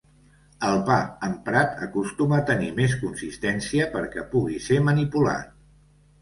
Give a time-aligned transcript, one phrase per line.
[0.67, 0.95] El pa
[1.27, 5.55] emprat acostuma a tenir més consistència perquè pugui ser manipulat.